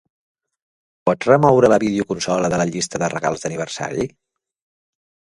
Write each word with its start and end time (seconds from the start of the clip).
Pots 1.09 1.27
remoure 1.31 1.69
la 1.73 1.77
videoconsola 1.83 2.49
de 2.53 2.59
la 2.63 2.67
llista 2.71 3.03
de 3.05 3.11
regals 3.15 3.45
d'aniversari? 3.45 4.07